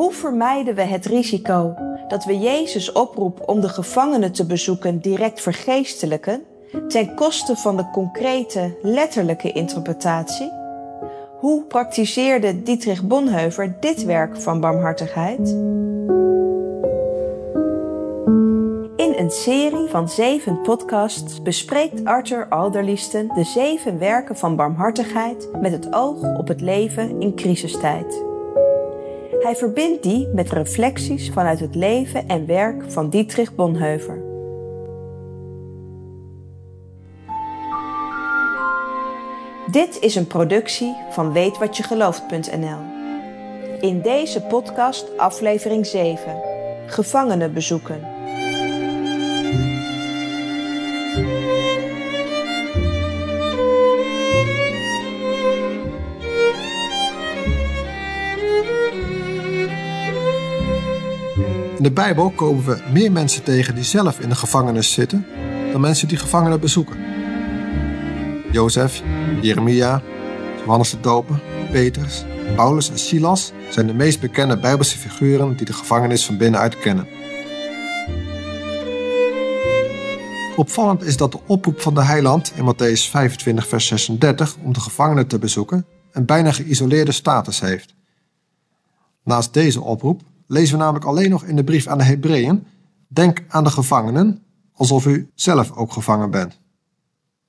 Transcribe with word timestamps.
Hoe 0.00 0.12
vermijden 0.12 0.74
we 0.74 0.82
het 0.82 1.06
risico 1.06 1.74
dat 2.08 2.24
we 2.24 2.38
Jezus 2.38 2.92
oproep 2.92 3.48
om 3.48 3.60
de 3.60 3.68
gevangenen 3.68 4.32
te 4.32 4.46
bezoeken 4.46 5.00
direct 5.00 5.40
vergeestelijken, 5.40 6.42
ten 6.88 7.14
koste 7.14 7.56
van 7.56 7.76
de 7.76 7.90
concrete, 7.90 8.78
letterlijke 8.82 9.52
interpretatie? 9.52 10.52
Hoe 11.38 11.64
praktiseerde 11.64 12.62
Dietrich 12.62 13.06
Bonhoeffer 13.06 13.76
dit 13.80 14.04
werk 14.04 14.36
van 14.36 14.60
barmhartigheid? 14.60 15.48
In 18.96 19.14
een 19.16 19.30
serie 19.30 19.88
van 19.88 20.08
zeven 20.08 20.62
podcasts 20.62 21.42
bespreekt 21.42 22.04
Arthur 22.04 22.46
Alderliesten 22.48 23.28
de 23.34 23.44
zeven 23.44 23.98
werken 23.98 24.36
van 24.36 24.56
barmhartigheid 24.56 25.48
met 25.60 25.72
het 25.72 25.94
oog 25.94 26.38
op 26.38 26.48
het 26.48 26.60
leven 26.60 27.20
in 27.20 27.34
crisistijd. 27.34 28.29
Hij 29.40 29.56
verbindt 29.56 30.02
die 30.02 30.28
met 30.28 30.50
reflecties 30.50 31.30
vanuit 31.30 31.60
het 31.60 31.74
leven 31.74 32.28
en 32.28 32.46
werk 32.46 32.82
van 32.90 33.10
Dietrich 33.10 33.54
Bonhoeffer. 33.54 34.22
Dit 39.70 39.98
is 40.00 40.14
een 40.14 40.26
productie 40.26 40.94
van 41.10 41.32
weetwatjegelooft.nl. 41.32 42.78
In 43.80 44.00
deze 44.00 44.42
podcast 44.42 45.18
aflevering 45.18 45.86
7. 45.86 46.42
Gevangenen 46.86 47.52
In 61.80 61.86
de 61.86 61.92
Bijbel 61.92 62.30
komen 62.30 62.64
we 62.64 62.82
meer 62.92 63.12
mensen 63.12 63.42
tegen 63.42 63.74
die 63.74 63.84
zelf 63.84 64.20
in 64.20 64.28
de 64.28 64.34
gevangenis 64.34 64.92
zitten 64.92 65.26
dan 65.72 65.80
mensen 65.80 66.08
die 66.08 66.16
gevangenen 66.16 66.60
bezoeken. 66.60 66.96
Jozef, 68.52 69.02
Jeremia, 69.40 70.02
Johannes 70.64 70.90
de 70.90 71.00
Doper, 71.00 71.40
Petrus, 71.70 72.24
Paulus 72.56 72.90
en 72.90 72.98
Silas 72.98 73.52
zijn 73.70 73.86
de 73.86 73.94
meest 73.94 74.20
bekende 74.20 74.58
Bijbelse 74.58 74.98
figuren 74.98 75.56
die 75.56 75.66
de 75.66 75.72
gevangenis 75.72 76.26
van 76.26 76.36
binnenuit 76.36 76.78
kennen. 76.78 77.06
Opvallend 80.56 81.04
is 81.04 81.16
dat 81.16 81.32
de 81.32 81.40
oproep 81.46 81.80
van 81.80 81.94
de 81.94 82.04
heiland 82.04 82.52
in 82.54 82.74
Matthäus 82.74 83.10
25, 83.10 83.68
vers 83.68 83.86
36 83.86 84.56
om 84.62 84.72
de 84.72 84.80
gevangenen 84.80 85.26
te 85.26 85.38
bezoeken 85.38 85.86
een 86.12 86.26
bijna 86.26 86.52
geïsoleerde 86.52 87.12
status 87.12 87.60
heeft. 87.60 87.94
Naast 89.24 89.52
deze 89.52 89.80
oproep 89.80 90.22
lezen 90.50 90.76
we 90.76 90.82
namelijk 90.82 91.04
alleen 91.04 91.30
nog 91.30 91.44
in 91.44 91.56
de 91.56 91.64
brief 91.64 91.86
aan 91.86 91.98
de 91.98 92.04
Hebreeën: 92.04 92.66
Denk 93.08 93.44
aan 93.48 93.64
de 93.64 93.70
gevangenen, 93.70 94.42
alsof 94.72 95.06
u 95.06 95.30
zelf 95.34 95.72
ook 95.72 95.92
gevangen 95.92 96.30
bent. 96.30 96.58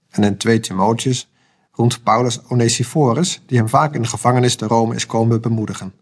En 0.09 0.23
in 0.23 0.38
2 0.38 0.59
Timotheus 0.59 1.29
roemt 1.72 2.03
Paulus 2.03 2.39
Onesiphorus, 2.47 3.41
die 3.45 3.57
hem 3.57 3.69
vaak 3.69 3.94
in 3.94 4.02
de 4.02 4.07
gevangenis 4.07 4.55
te 4.55 4.67
Rome 4.67 4.95
is 4.95 5.05
komen 5.05 5.41
bemoedigen. 5.41 5.94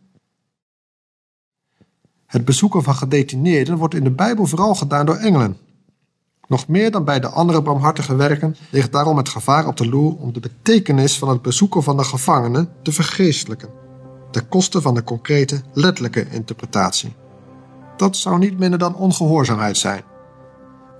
Het 2.26 2.46
bezoeken 2.46 2.84
van 2.84 2.96
gedetineerden 2.96 3.78
wordt 3.78 3.94
in 3.96 4.04
de 4.04 4.12
Bijbel 4.12 4.46
vooral 4.46 4.76
gedaan 4.76 5.06
door 5.06 5.16
engelen. 5.16 5.58
Nog 6.48 6.68
meer 6.68 6.92
dan 6.92 7.04
bij 7.04 7.20
de 7.20 7.30
andere 7.30 7.62
barmhartige 7.62 8.16
werken 8.16 8.56
ligt 8.72 8.92
daarom 8.92 9.18
het 9.18 9.30
gevaar 9.30 9.68
op 9.68 9.78
de 9.78 9.90
loer 9.90 10.16
om 10.16 10.34
de 10.34 10.40
betekenis 10.40 11.18
van 11.18 11.30
het 11.30 11.42
bezoeken 11.42 11.84
van 11.84 11.98
de 11.98 12.04
gevangenen 12.04 12.70
te 12.82 12.92
vergeestelijken 12.92 13.80
ten 14.32 14.48
koste 14.48 14.82
van 14.82 14.94
de 14.94 15.04
concrete, 15.04 15.62
letterlijke 15.74 16.30
interpretatie. 16.30 17.16
Dat 17.98 18.18
zou 18.18 18.38
niet 18.38 18.60
minder 18.60 18.80
dan 18.80 18.96
ongehoorzaamheid 18.96 19.78
zijn. 19.78 20.04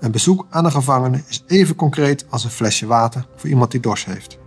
Een 0.00 0.10
bezoek 0.10 0.46
aan 0.50 0.64
een 0.64 0.70
gevangene 0.70 1.22
is 1.26 1.44
even 1.46 1.74
concreet 1.74 2.26
als 2.28 2.44
een 2.44 2.50
flesje 2.50 2.86
water 2.86 3.26
voor 3.36 3.48
iemand 3.48 3.70
die 3.70 3.80
dorst 3.80 4.04
heeft. 4.04 4.38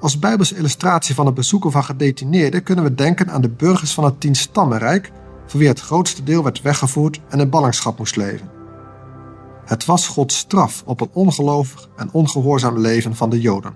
Als 0.00 0.18
bijbelse 0.18 0.56
illustratie 0.56 1.14
van 1.14 1.26
het 1.26 1.34
bezoeken 1.34 1.70
van 1.70 1.84
gedetineerden 1.84 2.62
kunnen 2.62 2.84
we 2.84 2.94
denken 2.94 3.30
aan 3.30 3.40
de 3.40 3.48
burgers 3.48 3.94
van 3.94 4.04
het 4.04 4.20
Tienstammenrijk, 4.20 5.12
voor 5.46 5.60
wie 5.60 5.68
het 5.68 5.80
grootste 5.80 6.22
deel 6.22 6.42
werd 6.42 6.62
weggevoerd 6.62 7.20
en 7.28 7.40
in 7.40 7.50
ballingschap 7.50 7.98
moest 7.98 8.16
leven. 8.16 8.55
Het 9.66 9.84
was 9.84 10.08
Gods 10.08 10.36
straf 10.36 10.82
op 10.86 11.00
een 11.00 11.10
ongelovig 11.12 11.88
en 11.96 12.08
ongehoorzaam 12.12 12.78
leven 12.78 13.16
van 13.16 13.30
de 13.30 13.40
Joden. 13.40 13.74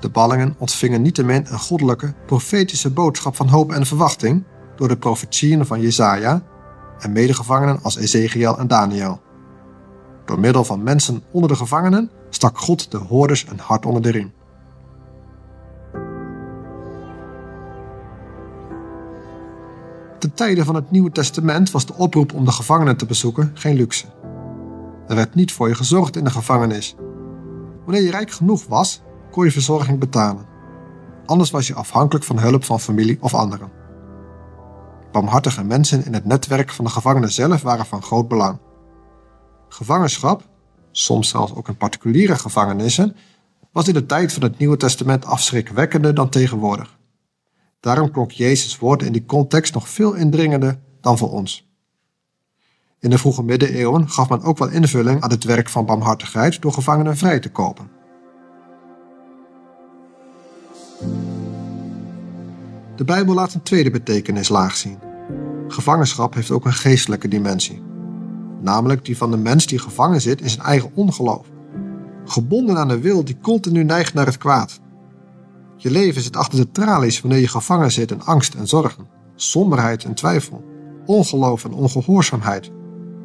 De 0.00 0.08
ballingen 0.08 0.54
ontvingen 0.58 1.02
niettemin 1.02 1.46
een 1.48 1.58
goddelijke, 1.58 2.14
profetische 2.26 2.90
boodschap 2.90 3.36
van 3.36 3.48
hoop 3.48 3.72
en 3.72 3.86
verwachting 3.86 4.44
door 4.76 4.88
de 4.88 4.96
profetieën 4.96 5.66
van 5.66 5.80
Jesaja 5.80 6.42
en 6.98 7.12
medegevangenen 7.12 7.82
als 7.82 7.96
Ezekiel 7.96 8.58
en 8.58 8.66
Daniel. 8.66 9.20
Door 10.24 10.40
middel 10.40 10.64
van 10.64 10.82
mensen 10.82 11.22
onder 11.30 11.50
de 11.50 11.56
gevangenen 11.56 12.10
stak 12.30 12.58
God 12.58 12.90
de 12.90 12.98
hoorders 12.98 13.46
een 13.48 13.58
hart 13.58 13.86
onder 13.86 14.02
de 14.02 14.10
riem. 14.10 14.32
Ten 20.18 20.34
tijde 20.34 20.64
van 20.64 20.74
het 20.74 20.90
Nieuwe 20.90 21.10
Testament 21.10 21.70
was 21.70 21.86
de 21.86 21.94
oproep 21.96 22.34
om 22.34 22.44
de 22.44 22.52
gevangenen 22.52 22.96
te 22.96 23.06
bezoeken 23.06 23.50
geen 23.54 23.76
luxe. 23.76 24.06
Er 25.12 25.18
werd 25.18 25.34
niet 25.34 25.52
voor 25.52 25.68
je 25.68 25.74
gezorgd 25.74 26.16
in 26.16 26.24
de 26.24 26.30
gevangenis. 26.30 26.94
Wanneer 27.84 28.02
je 28.02 28.10
rijk 28.10 28.30
genoeg 28.30 28.66
was, 28.66 29.02
kon 29.30 29.44
je 29.44 29.50
verzorging 29.50 29.98
betalen. 29.98 30.46
Anders 31.26 31.50
was 31.50 31.66
je 31.66 31.74
afhankelijk 31.74 32.24
van 32.24 32.38
hulp 32.38 32.64
van 32.64 32.80
familie 32.80 33.18
of 33.20 33.34
anderen. 33.34 33.70
Barmhartige 35.10 35.64
mensen 35.64 36.04
in 36.04 36.14
het 36.14 36.24
netwerk 36.24 36.70
van 36.70 36.84
de 36.84 36.90
gevangenen 36.90 37.32
zelf 37.32 37.62
waren 37.62 37.86
van 37.86 38.02
groot 38.02 38.28
belang. 38.28 38.58
Gevangenschap, 39.68 40.48
soms 40.92 41.28
zelfs 41.28 41.54
ook 41.54 41.68
in 41.68 41.76
particuliere 41.76 42.36
gevangenissen, 42.36 43.16
was 43.72 43.88
in 43.88 43.94
de 43.94 44.06
tijd 44.06 44.32
van 44.32 44.42
het 44.42 44.58
Nieuwe 44.58 44.76
Testament 44.76 45.24
afschrikwekkender 45.24 46.14
dan 46.14 46.28
tegenwoordig. 46.28 46.98
Daarom 47.80 48.10
klonk 48.10 48.30
Jezus' 48.30 48.78
woorden 48.78 49.06
in 49.06 49.12
die 49.12 49.24
context 49.24 49.74
nog 49.74 49.88
veel 49.88 50.14
indringender 50.14 50.80
dan 51.00 51.18
voor 51.18 51.30
ons. 51.30 51.71
In 53.02 53.10
de 53.10 53.18
vroege 53.18 53.42
middeleeuwen 53.42 54.08
gaf 54.08 54.28
men 54.28 54.42
ook 54.42 54.58
wel 54.58 54.68
invulling 54.68 55.22
aan 55.22 55.30
het 55.30 55.44
werk 55.44 55.68
van 55.68 55.86
barmhartigheid 55.86 56.62
door 56.62 56.72
gevangenen 56.72 57.16
vrij 57.16 57.38
te 57.40 57.50
kopen. 57.50 57.90
De 62.96 63.04
Bijbel 63.04 63.34
laat 63.34 63.54
een 63.54 63.62
tweede 63.62 63.90
betekenislaag 63.90 64.76
zien. 64.76 64.98
Gevangenschap 65.68 66.34
heeft 66.34 66.50
ook 66.50 66.64
een 66.64 66.72
geestelijke 66.72 67.28
dimensie, 67.28 67.82
namelijk 68.60 69.04
die 69.04 69.16
van 69.16 69.30
de 69.30 69.36
mens 69.36 69.66
die 69.66 69.78
gevangen 69.78 70.20
zit 70.20 70.40
in 70.40 70.50
zijn 70.50 70.66
eigen 70.66 70.90
ongeloof, 70.94 71.46
gebonden 72.24 72.78
aan 72.78 72.90
een 72.90 73.00
wil 73.00 73.24
die 73.24 73.38
continu 73.40 73.84
neigt 73.84 74.14
naar 74.14 74.26
het 74.26 74.38
kwaad. 74.38 74.80
Je 75.76 75.90
leven 75.90 76.22
zit 76.22 76.36
achter 76.36 76.58
de 76.58 76.70
tralies 76.70 77.20
wanneer 77.20 77.40
je 77.40 77.48
gevangen 77.48 77.92
zit 77.92 78.10
in 78.10 78.22
angst 78.22 78.54
en 78.54 78.68
zorgen, 78.68 79.08
somberheid 79.34 80.04
en 80.04 80.14
twijfel, 80.14 80.64
ongeloof 81.06 81.64
en 81.64 81.72
ongehoorzaamheid, 81.72 82.70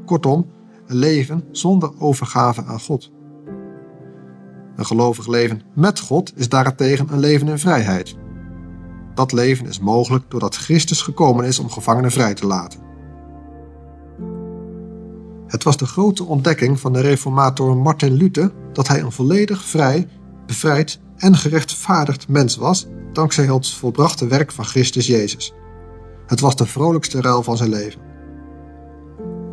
Kortom, 0.08 0.46
een 0.86 0.96
leven 0.96 1.44
zonder 1.52 1.92
overgave 2.00 2.64
aan 2.64 2.80
God. 2.80 3.12
Een 4.76 4.86
gelovig 4.86 5.28
leven 5.28 5.62
met 5.76 6.00
God 6.00 6.34
is 6.36 6.50
daarentegen 6.50 7.08
een 7.12 7.20
leven 7.20 7.48
in 7.48 7.60
vrijheid. 7.60 8.16
Dat 9.14 9.32
leven 9.32 9.68
is 9.68 9.80
mogelijk 9.80 10.24
doordat 10.28 10.56
Christus 10.56 11.02
gekomen 11.02 11.46
is 11.46 11.60
om 11.60 11.70
gevangenen 11.70 12.12
vrij 12.12 12.34
te 12.34 12.48
laten. 12.48 12.80
Het 15.48 15.64
was 15.64 15.78
de 15.78 15.86
grote 15.86 16.24
ontdekking 16.24 16.80
van 16.80 16.94
de 16.94 17.02
reformator 17.02 17.78
Martin 17.78 18.14
Luther 18.14 18.52
dat 18.74 18.88
hij 18.88 19.02
een 19.02 19.12
volledig 19.12 19.64
vrij, 19.64 20.08
bevrijd 20.46 21.00
en 21.18 21.36
gerechtvaardigd 21.36 22.28
mens 22.28 22.56
was 22.56 22.88
dankzij 23.14 23.46
het 23.46 23.70
volbrachte 23.70 24.28
werk 24.28 24.52
van 24.52 24.66
Christus 24.66 25.08
Jezus. 25.08 25.54
Het 26.26 26.40
was 26.40 26.56
de 26.56 26.66
vrolijkste 26.66 27.22
ruil 27.22 27.44
van 27.44 27.58
zijn 27.58 27.70
leven. 27.70 28.07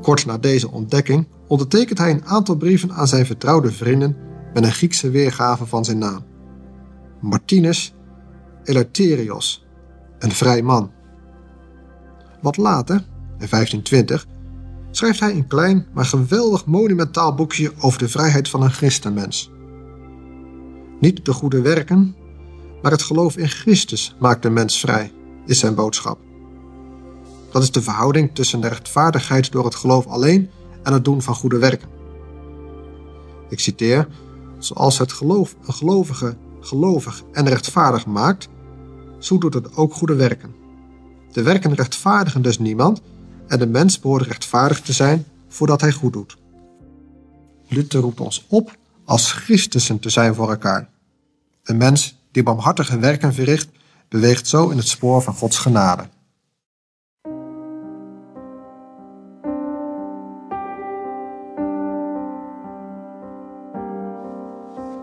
Kort 0.05 0.27
na 0.27 0.39
deze 0.39 0.71
ontdekking 0.71 1.27
ondertekent 1.47 1.99
hij 1.99 2.11
een 2.11 2.25
aantal 2.25 2.57
brieven 2.57 2.93
aan 2.93 3.09
zijn 3.09 3.27
vertrouwde 3.27 3.73
vrienden 3.73 4.17
met 4.55 4.65
een 4.65 4.73
Griekse 4.73 5.11
weergave 5.11 5.67
van 5.67 5.85
zijn 5.85 5.99
naam. 5.99 6.25
Martinus 7.21 7.95
Eleutherios, 8.65 9.67
een 10.19 10.31
vrij 10.31 10.63
man. 10.63 10.91
Wat 12.41 12.57
later, 12.57 12.97
in 13.39 13.47
1520, 13.51 14.27
schrijft 14.91 15.21
hij 15.21 15.31
een 15.31 15.47
klein 15.47 15.87
maar 15.95 16.05
geweldig 16.05 16.67
monumentaal 16.67 17.35
boekje 17.35 17.73
over 17.79 17.99
de 17.99 18.09
vrijheid 18.09 18.49
van 18.49 18.63
een 18.63 18.73
christenmens. 18.73 19.51
Niet 21.01 21.25
de 21.25 21.33
goede 21.33 21.61
werken, 21.61 22.17
maar 22.83 22.93
het 22.93 23.03
geloof 23.03 23.37
in 23.37 23.49
Christus 23.49 24.17
maakt 24.19 24.43
de 24.43 24.51
mens 24.51 24.81
vrij, 24.81 25.13
is 25.47 25.59
zijn 25.59 25.75
boodschap. 25.75 26.19
Dat 27.55 27.63
is 27.63 27.71
de 27.71 27.83
verhouding 27.83 28.35
tussen 28.35 28.61
de 28.61 28.69
rechtvaardigheid 28.69 29.53
door 29.53 29.65
het 29.65 29.75
geloof 29.75 30.07
alleen 30.07 30.51
en 30.83 30.93
het 30.93 31.05
doen 31.05 31.23
van 31.23 31.35
goede 31.35 31.59
werken. 31.59 31.89
Ik 33.49 33.61
citeer: 33.61 34.09
Zoals 34.59 34.99
het 34.99 35.13
geloof 35.13 35.57
een 35.67 35.75
gelovige 35.75 36.37
gelovig 36.61 37.23
en 37.33 37.49
rechtvaardig 37.49 38.07
maakt, 38.07 38.49
zo 39.19 39.39
doet 39.39 39.55
het 39.55 39.77
ook 39.77 39.95
goede 39.95 40.15
werken. 40.15 40.55
De 41.33 41.43
werken 41.43 41.75
rechtvaardigen 41.75 42.43
dus 42.43 42.59
niemand 42.59 43.03
en 43.47 43.59
de 43.59 43.67
mens 43.67 44.01
behoort 44.01 44.27
rechtvaardig 44.27 44.81
te 44.81 44.93
zijn 44.93 45.25
voordat 45.49 45.81
hij 45.81 45.93
goed 45.93 46.13
doet. 46.13 46.37
Luther 47.69 48.01
roept 48.01 48.21
ons 48.21 48.45
op 48.49 48.77
als 49.05 49.33
Christussen 49.33 49.99
te 49.99 50.11
zijn 50.11 50.35
voor 50.35 50.51
elkaar. 50.51 50.89
Een 51.63 51.77
mens 51.77 52.19
die 52.33 52.43
barmhartige 52.43 52.99
werken 52.99 53.35
verricht, 53.35 53.69
beweegt 54.09 54.49
zo 54.49 54.69
in 54.69 54.77
het 54.77 54.89
spoor 54.89 55.23
van 55.23 55.35
Gods 55.35 55.59
genade. 55.59 56.09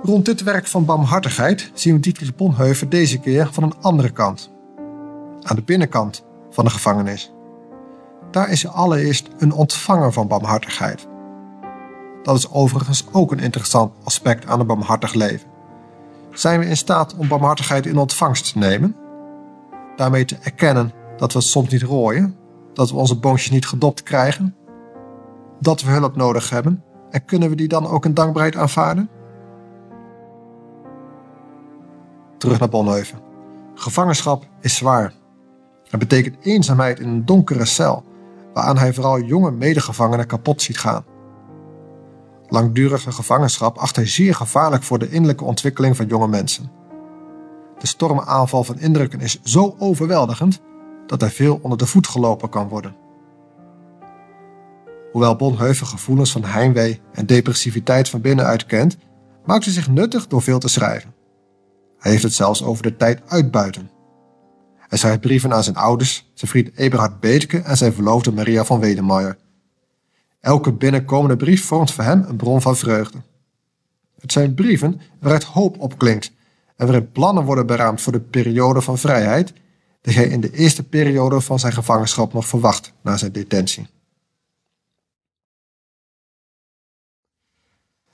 Rond 0.03 0.25
dit 0.25 0.43
werk 0.43 0.67
van 0.67 0.85
barmhartigheid 0.85 1.71
zien 1.73 1.93
we 1.93 1.99
Dietrich 1.99 2.35
Bonhoeffer 2.35 2.89
deze 2.89 3.19
keer 3.19 3.49
van 3.51 3.63
een 3.63 3.73
andere 3.81 4.09
kant. 4.09 4.51
Aan 5.41 5.55
de 5.55 5.61
binnenkant 5.61 6.25
van 6.49 6.65
de 6.65 6.71
gevangenis. 6.71 7.33
Daar 8.31 8.49
is 8.49 8.63
hij 8.63 8.71
allereerst 8.71 9.29
een 9.37 9.51
ontvanger 9.51 10.13
van 10.13 10.27
barmhartigheid. 10.27 11.07
Dat 12.23 12.37
is 12.37 12.51
overigens 12.51 13.05
ook 13.11 13.31
een 13.31 13.39
interessant 13.39 13.93
aspect 14.03 14.45
aan 14.45 14.59
een 14.59 14.67
barmhartig 14.67 15.13
leven. 15.13 15.47
Zijn 16.31 16.59
we 16.59 16.65
in 16.65 16.77
staat 16.77 17.15
om 17.15 17.27
barmhartigheid 17.27 17.85
in 17.85 17.97
ontvangst 17.97 18.51
te 18.51 18.57
nemen? 18.57 18.95
Daarmee 19.95 20.25
te 20.25 20.37
erkennen 20.41 20.91
dat 21.17 21.33
we 21.33 21.39
het 21.39 21.47
soms 21.47 21.69
niet 21.69 21.83
rooien, 21.83 22.37
dat 22.73 22.89
we 22.89 22.97
onze 22.97 23.19
boontjes 23.19 23.51
niet 23.51 23.67
gedopt 23.67 24.03
krijgen, 24.03 24.55
dat 25.59 25.81
we 25.81 25.91
hulp 25.91 26.15
nodig 26.15 26.49
hebben 26.49 26.83
en 27.09 27.25
kunnen 27.25 27.49
we 27.49 27.55
die 27.55 27.67
dan 27.67 27.87
ook 27.87 28.05
in 28.05 28.13
dankbaarheid 28.13 28.55
aanvaarden? 28.55 29.09
Terug 32.41 32.59
naar 32.59 32.69
Bonheuven. 32.69 33.19
Gevangenschap 33.75 34.47
is 34.61 34.75
zwaar. 34.75 35.13
Het 35.89 35.99
betekent 35.99 36.35
eenzaamheid 36.41 36.99
in 36.99 37.07
een 37.07 37.25
donkere 37.25 37.65
cel, 37.65 38.03
waaraan 38.53 38.77
hij 38.77 38.93
vooral 38.93 39.19
jonge 39.19 39.51
medegevangenen 39.51 40.27
kapot 40.27 40.61
ziet 40.61 40.77
gaan. 40.77 41.05
Langdurige 42.47 43.11
gevangenschap 43.11 43.77
acht 43.77 43.95
hij 43.95 44.07
zeer 44.07 44.35
gevaarlijk 44.35 44.83
voor 44.83 44.99
de 44.99 45.09
innerlijke 45.09 45.43
ontwikkeling 45.43 45.95
van 45.95 46.07
jonge 46.07 46.27
mensen. 46.27 46.71
De 47.77 47.87
stormaanval 47.87 48.63
van 48.63 48.79
indrukken 48.79 49.19
is 49.19 49.41
zo 49.43 49.75
overweldigend 49.79 50.61
dat 51.07 51.21
er 51.21 51.29
veel 51.29 51.59
onder 51.61 51.77
de 51.77 51.85
voet 51.85 52.07
gelopen 52.07 52.49
kan 52.49 52.67
worden. 52.67 52.95
Hoewel 55.11 55.35
Bonheuven 55.35 55.87
gevoelens 55.87 56.31
van 56.31 56.43
heimwee 56.43 57.01
en 57.11 57.25
depressiviteit 57.25 58.09
van 58.09 58.21
binnenuit 58.21 58.65
kent, 58.65 58.97
maakt 59.45 59.65
hij 59.65 59.73
zich 59.73 59.89
nuttig 59.89 60.27
door 60.27 60.41
veel 60.41 60.59
te 60.59 60.67
schrijven. 60.67 61.20
Hij 62.01 62.11
heeft 62.11 62.23
het 62.23 62.33
zelfs 62.33 62.63
over 62.63 62.83
de 62.83 62.97
tijd 62.97 63.21
uitbuiten. 63.27 63.89
Hij 64.77 64.97
schrijft 64.97 65.21
brieven 65.21 65.53
aan 65.53 65.63
zijn 65.63 65.75
ouders, 65.75 66.31
zijn 66.33 66.51
vriend 66.51 66.77
Eberhard 66.77 67.19
Beetke 67.19 67.59
en 67.59 67.77
zijn 67.77 67.93
verloofde 67.93 68.31
Maria 68.31 68.65
van 68.65 68.79
Wedemeyer. 68.79 69.37
Elke 70.39 70.73
binnenkomende 70.73 71.35
brief 71.35 71.65
vormt 71.65 71.91
voor 71.91 72.03
hem 72.03 72.25
een 72.27 72.35
bron 72.35 72.61
van 72.61 72.75
vreugde. 72.75 73.17
Het 74.19 74.31
zijn 74.31 74.53
brieven 74.53 75.01
waaruit 75.19 75.43
hoop 75.43 75.79
opklinkt 75.79 76.31
en 76.75 76.85
waarin 76.85 77.11
plannen 77.11 77.43
worden 77.43 77.65
beraamd 77.65 78.01
voor 78.01 78.13
de 78.13 78.21
periode 78.21 78.81
van 78.81 78.97
vrijheid 78.97 79.53
die 80.01 80.13
hij 80.13 80.27
in 80.27 80.41
de 80.41 80.51
eerste 80.51 80.83
periode 80.83 81.41
van 81.41 81.59
zijn 81.59 81.73
gevangenschap 81.73 82.33
nog 82.33 82.47
verwacht 82.47 82.93
na 83.01 83.17
zijn 83.17 83.31
detentie. 83.31 83.87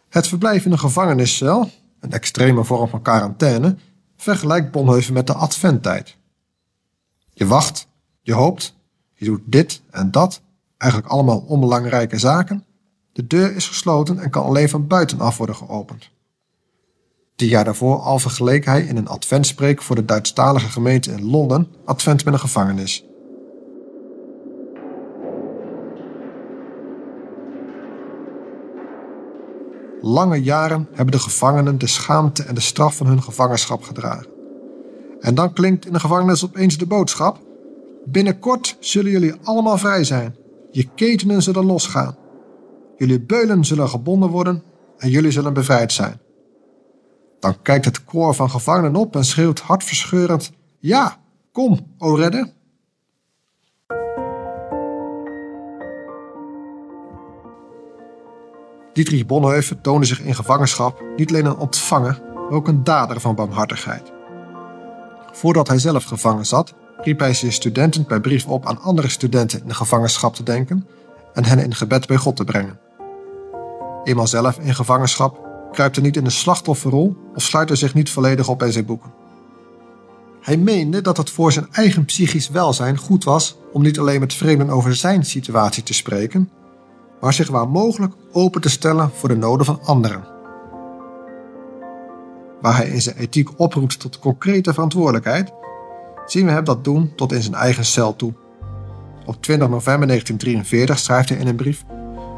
Het 0.09 0.27
verblijf 0.27 0.65
in 0.65 0.71
een 0.71 0.79
gevangeniscel, 0.79 1.69
een 1.99 2.11
extreme 2.11 2.63
vorm 2.63 2.87
van 2.87 3.01
quarantaine, 3.01 3.75
vergelijkt 4.15 4.71
Bonhoeffer 4.71 5.13
met 5.13 5.27
de 5.27 5.33
adventtijd. 5.33 6.17
Je 7.29 7.45
wacht, 7.45 7.87
je 8.21 8.33
hoopt, 8.33 8.75
je 9.13 9.25
doet 9.25 9.41
dit 9.45 9.81
en 9.89 10.11
dat, 10.11 10.41
eigenlijk 10.77 11.11
allemaal 11.11 11.39
onbelangrijke 11.39 12.17
zaken. 12.17 12.65
De 13.13 13.27
deur 13.27 13.55
is 13.55 13.67
gesloten 13.67 14.19
en 14.19 14.29
kan 14.29 14.43
alleen 14.43 14.69
van 14.69 14.87
buitenaf 14.87 15.37
worden 15.37 15.55
geopend. 15.55 16.09
Tien 17.35 17.47
jaar 17.47 17.63
daarvoor 17.63 17.99
al 17.99 18.19
vergeleek 18.19 18.65
hij 18.65 18.81
in 18.81 18.97
een 18.97 19.07
adventspreek 19.07 19.81
voor 19.81 19.95
de 19.95 20.05
Duitsstalige 20.05 20.69
gemeente 20.69 21.11
in 21.11 21.25
Londen 21.25 21.67
advent 21.85 22.25
met 22.25 22.33
een 22.33 22.39
gevangenis. 22.39 23.03
Lange 30.01 30.43
jaren 30.43 30.87
hebben 30.91 31.11
de 31.11 31.19
gevangenen 31.19 31.77
de 31.77 31.87
schaamte 31.87 32.43
en 32.43 32.55
de 32.55 32.61
straf 32.61 32.95
van 32.95 33.07
hun 33.07 33.23
gevangenschap 33.23 33.83
gedragen. 33.83 34.27
En 35.19 35.35
dan 35.35 35.53
klinkt 35.53 35.85
in 35.85 35.93
de 35.93 35.99
gevangenis 35.99 36.45
opeens 36.45 36.77
de 36.77 36.85
boodschap: 36.85 37.39
Binnenkort 38.05 38.77
zullen 38.79 39.11
jullie 39.11 39.33
allemaal 39.43 39.77
vrij 39.77 40.03
zijn. 40.03 40.35
Je 40.71 40.89
ketenen 40.95 41.41
zullen 41.41 41.65
losgaan. 41.65 42.15
Jullie 42.97 43.21
beulen 43.21 43.65
zullen 43.65 43.89
gebonden 43.89 44.29
worden 44.29 44.63
en 44.97 45.09
jullie 45.09 45.31
zullen 45.31 45.53
bevrijd 45.53 45.91
zijn. 45.91 46.19
Dan 47.39 47.61
kijkt 47.61 47.85
het 47.85 48.03
koor 48.03 48.35
van 48.35 48.49
gevangenen 48.49 48.95
op 48.95 49.15
en 49.15 49.25
schreeuwt 49.25 49.59
hartverscheurend: 49.59 50.51
Ja, 50.79 51.17
kom, 51.51 51.93
o 51.97 52.13
redder. 52.13 52.55
Dietrich 58.97 59.25
Bonhoeffer 59.25 59.81
toonde 59.81 60.05
zich 60.05 60.21
in 60.21 60.35
gevangenschap 60.35 61.03
niet 61.15 61.29
alleen 61.29 61.45
een 61.45 61.57
ontvanger, 61.57 62.21
maar 62.33 62.51
ook 62.51 62.67
een 62.67 62.83
dader 62.83 63.19
van 63.19 63.35
barmhartigheid. 63.35 64.11
Voordat 65.31 65.67
hij 65.67 65.79
zelf 65.79 66.03
gevangen 66.03 66.45
zat, 66.45 66.73
riep 67.01 67.19
hij 67.19 67.33
zijn 67.33 67.51
studenten 67.51 68.05
per 68.05 68.21
brief 68.21 68.45
op 68.45 68.65
aan 68.65 68.81
andere 68.81 69.09
studenten 69.09 69.61
in 69.61 69.67
de 69.67 69.73
gevangenschap 69.73 70.35
te 70.35 70.43
denken 70.43 70.87
en 71.33 71.45
hen 71.45 71.59
in 71.59 71.75
gebed 71.75 72.07
bij 72.07 72.17
God 72.17 72.35
te 72.35 72.43
brengen. 72.43 72.79
Eenmaal 74.03 74.27
zelf 74.27 74.59
in 74.59 74.75
gevangenschap 74.75 75.39
kruipt 75.71 75.95
hij 75.95 76.05
niet 76.05 76.17
in 76.17 76.23
de 76.23 76.29
slachtofferrol 76.29 77.15
of 77.35 77.43
sluit 77.43 77.67
hij 77.67 77.77
zich 77.77 77.93
niet 77.93 78.09
volledig 78.09 78.49
op 78.49 78.59
bij 78.59 78.71
zijn 78.71 78.85
boeken. 78.85 79.13
Hij 80.41 80.57
meende 80.57 81.01
dat 81.01 81.17
het 81.17 81.29
voor 81.29 81.51
zijn 81.51 81.67
eigen 81.71 82.05
psychisch 82.05 82.49
welzijn 82.49 82.97
goed 82.97 83.23
was 83.23 83.57
om 83.71 83.81
niet 83.81 83.99
alleen 83.99 84.19
met 84.19 84.33
vreemden 84.33 84.69
over 84.69 84.95
zijn 84.95 85.25
situatie 85.25 85.83
te 85.83 85.93
spreken, 85.93 86.49
maar 87.21 87.33
zich 87.33 87.49
waar 87.49 87.69
mogelijk 87.69 88.13
open 88.31 88.61
te 88.61 88.69
stellen 88.69 89.11
voor 89.13 89.29
de 89.29 89.35
noden 89.35 89.65
van 89.65 89.79
anderen. 89.83 90.27
Waar 92.61 92.75
hij 92.75 92.87
in 92.87 93.01
zijn 93.01 93.17
ethiek 93.17 93.59
oproept 93.59 93.99
tot 93.99 94.19
concrete 94.19 94.73
verantwoordelijkheid, 94.73 95.51
zien 96.25 96.45
we 96.45 96.51
hem 96.51 96.63
dat 96.63 96.83
doen 96.83 97.15
tot 97.15 97.31
in 97.31 97.41
zijn 97.41 97.55
eigen 97.55 97.85
cel 97.85 98.15
toe. 98.15 98.33
Op 99.25 99.41
20 99.41 99.69
november 99.69 100.07
1943 100.07 100.99
schrijft 100.99 101.29
hij 101.29 101.37
in 101.37 101.47
een 101.47 101.55
brief: 101.55 101.83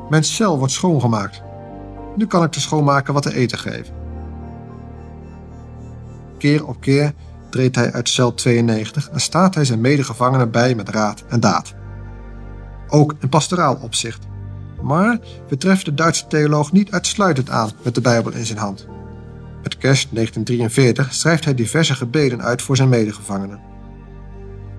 Mijn 0.09 0.23
cel 0.23 0.57
wordt 0.57 0.73
schoongemaakt. 0.73 1.41
Nu 2.15 2.27
kan 2.27 2.43
ik 2.43 2.51
te 2.51 2.61
schoonmaken 2.61 3.13
wat 3.13 3.23
te 3.23 3.35
eten 3.35 3.57
geven. 3.57 3.93
Keer 6.37 6.67
op 6.67 6.81
keer 6.81 7.13
treedt 7.49 7.75
hij 7.75 7.93
uit 7.93 8.09
cel 8.09 8.33
92 8.33 9.09
en 9.09 9.19
staat 9.19 9.55
hij 9.55 9.65
zijn 9.65 9.81
medegevangenen 9.81 10.51
bij 10.51 10.75
met 10.75 10.89
raad 10.89 11.23
en 11.27 11.39
daad. 11.39 11.73
Ook 12.87 13.15
in 13.19 13.29
pastoraal 13.29 13.75
opzicht. 13.81 14.27
Maar 14.81 15.19
we 15.47 15.57
treffen 15.57 15.85
de 15.85 15.93
Duitse 15.93 16.27
theoloog 16.27 16.71
niet 16.71 16.91
uitsluitend 16.91 17.49
aan 17.49 17.69
met 17.81 17.95
de 17.95 18.01
Bijbel 18.01 18.31
in 18.31 18.45
zijn 18.45 18.57
hand. 18.57 18.87
Met 19.63 19.77
kerst 19.77 20.07
1943 20.11 21.13
schrijft 21.13 21.45
hij 21.45 21.55
diverse 21.55 21.95
gebeden 21.95 22.41
uit 22.41 22.61
voor 22.61 22.75
zijn 22.75 22.89
medegevangenen. 22.89 23.59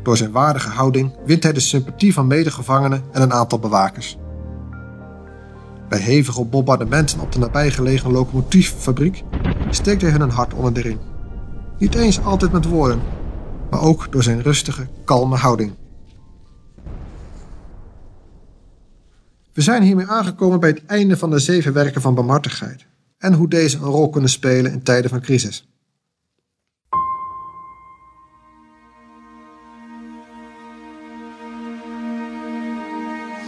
Door 0.03 0.17
zijn 0.17 0.31
waardige 0.31 0.69
houding 0.69 1.13
wint 1.25 1.43
hij 1.43 1.53
de 1.53 1.61
sympathie 1.61 2.13
van 2.13 2.27
medegevangenen 2.27 3.03
en 3.13 3.23
een 3.23 3.33
aantal 3.33 3.59
bewakers. 3.59 4.19
Bij 5.89 5.99
hevige 5.99 6.45
bombardementen 6.45 7.21
op 7.21 7.33
de 7.33 7.39
nabijgelegen 7.39 8.13
locomotieffabriek 8.13 9.23
steekt 9.71 10.03
hij 10.03 10.11
hun 10.11 10.21
een 10.21 10.31
hart 10.31 10.55
onder 10.55 10.73
de 10.75 10.81
ring. 10.81 10.99
Niet 11.79 11.95
eens 11.95 12.25
altijd 12.25 12.53
met 12.53 12.65
woorden, 12.65 13.01
maar 13.71 13.81
ook 13.81 14.13
door 14.13 14.23
zijn 14.23 14.43
rustige, 14.43 14.87
kalme 15.05 15.37
houding. 15.37 15.73
We 19.53 19.61
zijn 19.61 19.83
hiermee 19.83 20.07
aangekomen 20.07 20.61
bij 20.61 20.69
het 20.69 20.85
einde 20.87 21.17
van 21.17 21.31
de 21.31 21.39
zeven 21.39 21.73
werken 21.73 22.01
van 22.01 22.15
barmhartigheid 22.15 22.87
en 23.19 23.33
hoe 23.33 23.49
deze 23.49 23.77
een 23.77 23.83
rol 23.83 24.11
kunnen 24.11 24.31
spelen 24.31 24.73
in 24.73 24.83
tijden 24.83 25.11
van 25.11 25.21
crisis. 25.21 25.69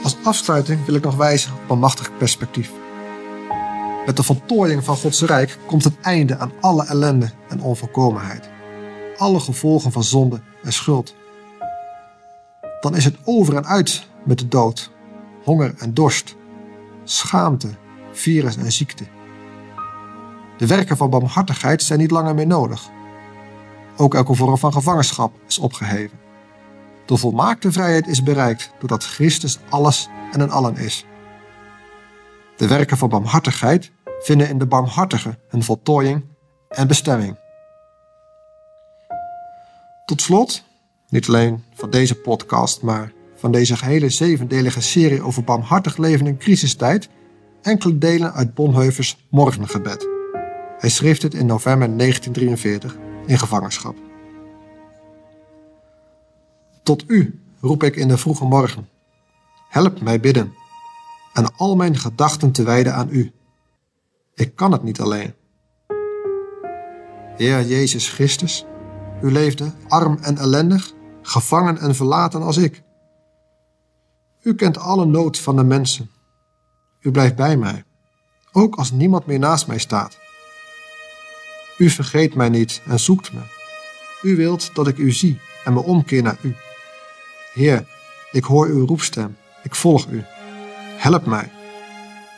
Als 0.02 0.16
afsluiting 0.22 0.84
wil 0.84 0.94
ik 0.94 1.02
nog 1.02 1.16
wijzen 1.16 1.52
op 1.52 1.70
een 1.70 1.78
machtig 1.78 2.16
perspectief. 2.16 2.70
Met 4.06 4.16
de 4.16 4.22
voltooiing 4.22 4.84
van 4.84 4.96
Gods 4.96 5.22
Rijk 5.22 5.58
komt 5.66 5.84
het 5.84 6.00
einde 6.00 6.38
aan 6.38 6.52
alle 6.60 6.84
ellende 6.84 7.30
en 7.48 7.60
onvolkomenheid. 7.60 8.48
Alle 9.16 9.40
gevolgen 9.40 9.92
van 9.92 10.04
zonde 10.04 10.40
en 10.62 10.72
schuld. 10.72 11.14
Dan 12.80 12.96
is 12.96 13.04
het 13.04 13.16
over 13.24 13.56
en 13.56 13.66
uit 13.66 14.06
met 14.24 14.38
de 14.38 14.48
dood, 14.48 14.90
honger 15.44 15.74
en 15.78 15.94
dorst, 15.94 16.36
schaamte, 17.04 17.68
virus 18.12 18.56
en 18.56 18.72
ziekte. 18.72 19.04
De 20.56 20.66
werken 20.66 20.96
van 20.96 21.10
barmhartigheid 21.10 21.82
zijn 21.82 21.98
niet 21.98 22.10
langer 22.10 22.34
meer 22.34 22.46
nodig. 22.46 22.90
Ook 23.96 24.14
elke 24.14 24.34
vorm 24.34 24.58
van 24.58 24.72
gevangenschap 24.72 25.32
is 25.46 25.58
opgeheven. 25.58 26.18
De 27.06 27.16
volmaakte 27.16 27.72
vrijheid 27.72 28.06
is 28.06 28.22
bereikt 28.22 28.72
doordat 28.78 29.04
Christus 29.04 29.58
alles 29.68 30.08
en 30.32 30.40
in 30.40 30.50
allen 30.50 30.76
is. 30.76 31.04
De 32.56 32.68
werken 32.68 32.96
van 32.96 33.08
barmhartigheid 33.08 33.92
vinden 34.20 34.48
in 34.48 34.58
de 34.58 34.66
barmhartige 34.66 35.38
hun 35.48 35.62
voltooiing 35.62 36.24
en 36.68 36.88
bestemming. 36.88 37.38
Tot 40.04 40.22
slot, 40.22 40.64
niet 41.08 41.28
alleen 41.28 41.64
van 41.74 41.90
deze 41.90 42.14
podcast, 42.14 42.82
maar 42.82 43.12
van 43.42 43.52
deze 43.52 43.76
gehele 43.76 44.08
zevendelige 44.08 44.80
serie 44.80 45.22
over 45.22 45.44
barmhartig 45.44 45.96
leven 45.96 46.26
in 46.26 46.36
crisistijd, 46.36 47.08
enkele 47.62 47.98
delen 47.98 48.32
uit 48.32 48.54
Bonhoeffers 48.54 49.26
Morgengebed. 49.30 50.08
Hij 50.78 50.90
schreef 50.90 51.18
dit 51.18 51.34
in 51.34 51.46
november 51.46 51.96
1943 51.96 52.96
in 53.26 53.38
gevangenschap. 53.38 53.96
Tot 56.82 57.04
u 57.06 57.40
roep 57.60 57.82
ik 57.82 57.96
in 57.96 58.08
de 58.08 58.18
vroege 58.18 58.44
morgen. 58.44 58.88
Help 59.68 60.00
mij 60.00 60.20
bidden 60.20 60.52
en 61.32 61.56
al 61.56 61.76
mijn 61.76 61.96
gedachten 61.96 62.52
te 62.52 62.62
wijden 62.62 62.94
aan 62.94 63.08
u. 63.10 63.32
Ik 64.34 64.56
kan 64.56 64.72
het 64.72 64.82
niet 64.82 65.00
alleen. 65.00 65.34
Heer 67.36 67.66
Jezus 67.66 68.08
Christus, 68.08 68.64
u 69.22 69.32
leefde 69.32 69.72
arm 69.88 70.18
en 70.20 70.38
ellendig, 70.38 70.92
gevangen 71.22 71.78
en 71.78 71.94
verlaten 71.94 72.42
als 72.42 72.56
ik. 72.56 72.82
U 74.42 74.54
kent 74.54 74.78
alle 74.78 75.04
nood 75.04 75.38
van 75.38 75.56
de 75.56 75.64
mensen. 75.64 76.10
U 77.00 77.10
blijft 77.10 77.36
bij 77.36 77.56
mij, 77.56 77.84
ook 78.52 78.74
als 78.74 78.90
niemand 78.90 79.26
meer 79.26 79.38
naast 79.38 79.66
mij 79.66 79.78
staat. 79.78 80.18
U 81.78 81.90
vergeet 81.90 82.34
mij 82.34 82.48
niet 82.48 82.82
en 82.86 83.00
zoekt 83.00 83.32
me. 83.32 83.40
U 84.22 84.36
wilt 84.36 84.74
dat 84.74 84.88
ik 84.88 84.98
u 84.98 85.12
zie 85.12 85.40
en 85.64 85.72
me 85.72 85.82
omkeer 85.82 86.22
naar 86.22 86.38
u. 86.42 86.54
Heer, 87.52 87.86
ik 88.32 88.44
hoor 88.44 88.66
uw 88.66 88.86
roepstem, 88.86 89.36
ik 89.62 89.74
volg 89.74 90.06
u. 90.06 90.22
Help 90.96 91.26
mij. 91.26 91.50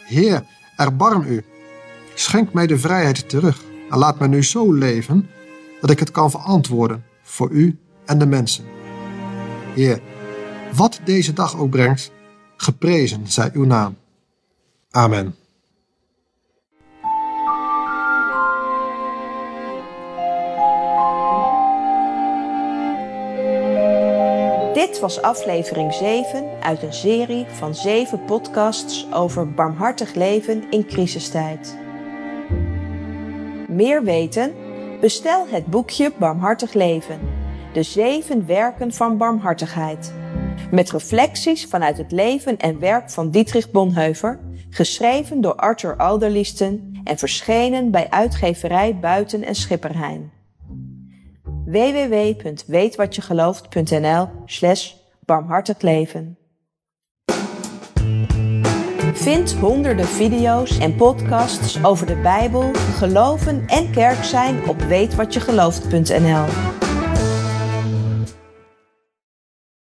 Heer, 0.05 0.45
erbarm 0.77 1.23
u. 1.23 1.45
Schenk 2.15 2.53
mij 2.53 2.67
de 2.67 2.79
vrijheid 2.79 3.29
terug 3.29 3.63
en 3.91 3.99
laat 3.99 4.19
mij 4.19 4.29
nu 4.29 4.45
zo 4.45 4.73
leven 4.73 5.29
dat 5.81 5.91
ik 5.91 5.99
het 5.99 6.11
kan 6.11 6.31
verantwoorden 6.31 7.05
voor 7.23 7.51
u 7.51 7.79
en 8.05 8.19
de 8.19 8.27
mensen. 8.27 8.65
Heer, 9.75 10.01
wat 10.77 11.01
deze 11.05 11.33
dag 11.33 11.59
ook 11.59 11.71
brengt, 11.71 12.11
geprezen 12.57 13.27
zij 13.27 13.51
uw 13.53 13.65
naam. 13.65 13.97
Amen. 14.91 15.35
Dit 24.75 25.01
was 25.01 25.23
aflevering 25.23 25.93
7 25.95 26.45
uit 26.61 26.83
een 26.83 26.93
serie 26.93 27.47
van 27.49 27.75
7 27.75 28.25
podcasts 28.25 29.07
over 29.13 29.51
barmhartig 29.51 30.15
leven 30.15 30.71
in 30.71 30.87
crisistijd. 30.87 31.77
Meer 33.69 34.03
weten? 34.03 34.53
Bestel 35.01 35.47
het 35.49 35.67
boekje 35.67 36.13
Barmhartig 36.19 36.73
Leven. 36.73 37.21
De 37.73 37.83
zeven 37.83 38.47
werken 38.47 38.93
van 38.93 39.17
barmhartigheid. 39.17 40.24
Met 40.71 40.91
reflecties 40.91 41.67
vanuit 41.67 41.99
het 41.99 42.13
leven 42.13 42.59
en 42.59 42.79
werk 42.79 43.11
van 43.11 43.31
Dietrich 43.31 43.71
Bonhoeffer, 43.71 44.41
geschreven 44.71 45.41
door 45.41 45.55
Arthur 45.55 45.97
Alderliesten 45.97 47.01
en 47.05 47.19
verschenen 47.19 47.91
bij 47.91 48.11
uitgeverij 48.11 48.99
Buiten 48.99 49.43
en 49.43 49.55
Schipperheijn 49.55 50.33
www.weetwatjegelooft.nl 51.65 54.29
slash 54.47 54.93
barmhartig. 55.25 55.77
Vind 59.13 59.53
honderden 59.53 60.07
video's 60.07 60.79
en 60.79 60.95
podcasts 60.95 61.85
over 61.85 62.07
de 62.07 62.17
Bijbel, 62.17 62.71
geloven 62.75 63.67
en 63.67 63.91
kerk 63.91 64.25
zijn 64.25 64.69
op 64.69 64.83
weetwatjegelooft.nl. 64.83 66.84